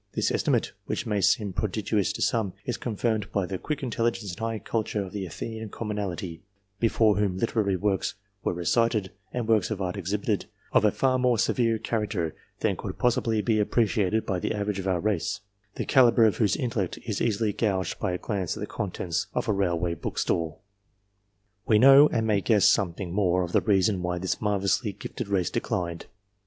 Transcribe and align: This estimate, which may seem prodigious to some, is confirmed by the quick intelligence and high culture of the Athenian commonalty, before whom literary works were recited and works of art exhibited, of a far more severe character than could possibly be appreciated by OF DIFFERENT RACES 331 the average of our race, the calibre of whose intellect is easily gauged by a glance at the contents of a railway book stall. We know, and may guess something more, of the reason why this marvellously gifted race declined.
This 0.13 0.31
estimate, 0.31 0.71
which 0.87 1.05
may 1.05 1.21
seem 1.21 1.53
prodigious 1.53 2.11
to 2.13 2.23
some, 2.23 2.53
is 2.65 2.75
confirmed 2.75 3.31
by 3.31 3.45
the 3.45 3.59
quick 3.59 3.83
intelligence 3.83 4.31
and 4.31 4.39
high 4.39 4.57
culture 4.57 5.03
of 5.03 5.11
the 5.13 5.27
Athenian 5.27 5.69
commonalty, 5.69 6.41
before 6.79 7.17
whom 7.19 7.37
literary 7.37 7.75
works 7.75 8.15
were 8.43 8.51
recited 8.51 9.11
and 9.31 9.47
works 9.47 9.69
of 9.69 9.79
art 9.79 9.97
exhibited, 9.97 10.47
of 10.71 10.83
a 10.83 10.89
far 10.91 11.19
more 11.19 11.37
severe 11.37 11.77
character 11.77 12.33
than 12.61 12.77
could 12.77 12.97
possibly 12.97 13.43
be 13.43 13.59
appreciated 13.59 14.25
by 14.25 14.37
OF 14.37 14.41
DIFFERENT 14.41 14.67
RACES 14.67 14.77
331 14.79 14.79
the 14.79 14.79
average 14.79 14.79
of 14.79 14.87
our 14.87 14.99
race, 14.99 15.39
the 15.75 15.85
calibre 15.85 16.27
of 16.27 16.37
whose 16.37 16.55
intellect 16.55 16.97
is 17.05 17.21
easily 17.21 17.53
gauged 17.53 17.99
by 17.99 18.11
a 18.11 18.17
glance 18.17 18.57
at 18.57 18.61
the 18.61 18.65
contents 18.65 19.27
of 19.35 19.47
a 19.47 19.53
railway 19.53 19.93
book 19.93 20.17
stall. 20.17 20.63
We 21.67 21.77
know, 21.77 22.07
and 22.09 22.25
may 22.25 22.41
guess 22.41 22.65
something 22.65 23.13
more, 23.13 23.43
of 23.43 23.51
the 23.51 23.61
reason 23.61 24.01
why 24.01 24.17
this 24.17 24.41
marvellously 24.41 24.93
gifted 24.93 25.27
race 25.27 25.51
declined. 25.51 26.07